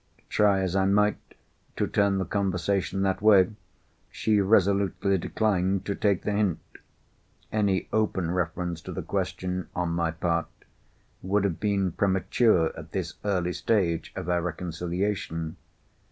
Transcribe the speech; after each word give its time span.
Try 0.29 0.61
as 0.61 0.75
I 0.75 0.85
might 0.85 1.19
to 1.75 1.85
turn 1.85 2.17
the 2.17 2.25
conversation 2.25 3.03
that 3.03 3.21
way, 3.21 3.51
she 4.09 4.41
resolutely 4.41 5.19
declined 5.19 5.85
to 5.85 5.93
take 5.93 6.23
the 6.23 6.31
hint. 6.31 6.57
Any 7.51 7.87
open 7.93 8.31
reference 8.31 8.81
to 8.81 8.91
the 8.91 9.03
question, 9.03 9.69
on 9.75 9.89
my 9.89 10.09
part, 10.09 10.47
would 11.21 11.43
have 11.43 11.59
been 11.59 11.91
premature 11.91 12.75
at 12.75 12.93
this 12.93 13.13
early 13.23 13.53
stage 13.53 14.11
of 14.15 14.27
our 14.27 14.41
reconciliation. 14.41 15.57